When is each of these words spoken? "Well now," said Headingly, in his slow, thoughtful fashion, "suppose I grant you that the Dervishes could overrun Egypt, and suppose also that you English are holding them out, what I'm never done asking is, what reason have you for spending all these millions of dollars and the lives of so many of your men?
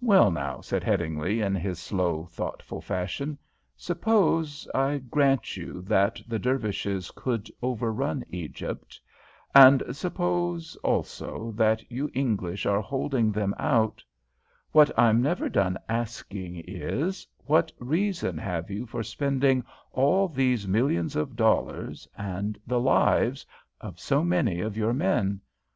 "Well 0.00 0.32
now," 0.32 0.60
said 0.62 0.82
Headingly, 0.82 1.40
in 1.40 1.54
his 1.54 1.78
slow, 1.78 2.26
thoughtful 2.32 2.80
fashion, 2.80 3.38
"suppose 3.76 4.66
I 4.74 4.98
grant 4.98 5.56
you 5.56 5.80
that 5.82 6.20
the 6.26 6.40
Dervishes 6.40 7.12
could 7.12 7.48
overrun 7.62 8.24
Egypt, 8.30 9.00
and 9.54 9.80
suppose 9.92 10.74
also 10.82 11.52
that 11.52 11.88
you 11.88 12.10
English 12.14 12.66
are 12.66 12.80
holding 12.80 13.30
them 13.30 13.54
out, 13.60 14.02
what 14.72 14.90
I'm 14.98 15.22
never 15.22 15.48
done 15.48 15.78
asking 15.88 16.56
is, 16.66 17.24
what 17.46 17.70
reason 17.78 18.38
have 18.38 18.72
you 18.72 18.86
for 18.86 19.04
spending 19.04 19.62
all 19.92 20.26
these 20.26 20.66
millions 20.66 21.14
of 21.14 21.36
dollars 21.36 22.08
and 22.18 22.58
the 22.66 22.80
lives 22.80 23.46
of 23.80 24.00
so 24.00 24.24
many 24.24 24.58
of 24.60 24.76
your 24.76 24.92
men? 24.92 25.40